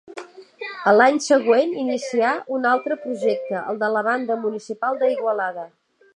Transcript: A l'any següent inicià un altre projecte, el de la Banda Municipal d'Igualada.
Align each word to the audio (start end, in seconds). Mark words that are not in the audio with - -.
A 0.91 0.93
l'any 0.95 1.19
següent 1.25 1.75
inicià 1.81 2.31
un 2.57 2.65
altre 2.73 2.99
projecte, 3.05 3.63
el 3.75 3.81
de 3.85 3.93
la 3.99 4.05
Banda 4.13 4.43
Municipal 4.49 5.01
d'Igualada. 5.05 5.71